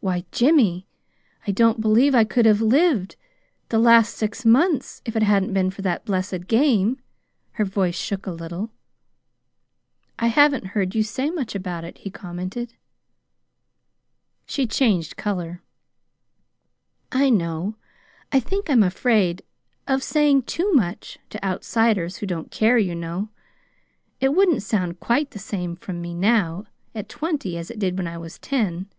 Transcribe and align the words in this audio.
Why, 0.00 0.26
Jimmy, 0.32 0.86
I 1.46 1.50
don't 1.50 1.80
believe 1.80 2.14
I 2.14 2.24
could 2.24 2.44
have 2.44 2.60
lived 2.60 3.16
the 3.70 3.78
last 3.78 4.14
six 4.16 4.44
months 4.44 5.00
if 5.06 5.16
it 5.16 5.22
hadn't 5.22 5.54
been 5.54 5.70
for 5.70 5.80
that 5.80 6.04
blessed 6.04 6.46
game." 6.46 7.00
Her 7.52 7.64
voice 7.64 7.94
shook 7.96 8.26
a 8.26 8.32
little. 8.32 8.70
"I 10.18 10.26
haven't 10.26 10.76
heard 10.76 10.94
you 10.94 11.02
say 11.02 11.30
much 11.30 11.54
about 11.54 11.84
it," 11.84 11.96
he 11.96 12.10
commented. 12.10 12.74
She 14.44 14.66
changed 14.66 15.16
color. 15.16 15.62
"I 17.10 17.30
know. 17.30 17.76
I 18.30 18.40
think 18.40 18.68
I'm 18.68 18.82
afraid 18.82 19.40
of 19.88 20.02
saying 20.02 20.42
too 20.42 20.70
much 20.74 21.18
to 21.30 21.42
outsiders, 21.42 22.18
who 22.18 22.26
don't 22.26 22.50
care, 22.50 22.76
you 22.76 22.94
know. 22.94 23.30
It 24.20 24.34
wouldn't 24.34 24.62
sound 24.62 25.00
quite 25.00 25.30
the 25.30 25.38
same 25.38 25.76
from 25.76 26.02
me 26.02 26.12
now, 26.12 26.66
at 26.94 27.08
twenty, 27.08 27.56
as 27.56 27.70
it 27.70 27.78
did 27.78 27.96
when 27.96 28.06
I 28.06 28.18
was 28.18 28.38
ten. 28.38 28.90